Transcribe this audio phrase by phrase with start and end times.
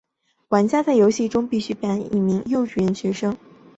[0.47, 3.37] 玩家在游戏中必须扮演一名幼稚园学生。